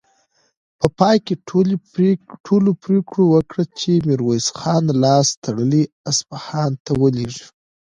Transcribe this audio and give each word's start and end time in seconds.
په 0.79 0.87
پای 0.99 1.17
کې 1.25 1.35
ټولو 2.45 2.55
پرېکړه 2.83 3.23
وکړه 3.33 3.63
چې 3.79 3.91
ميرويس 4.07 4.47
خان 4.59 4.83
لاس 5.03 5.27
تړلی 5.43 5.83
اصفهان 6.11 6.71
ته 6.85 6.91
ولېږي. 7.01 7.45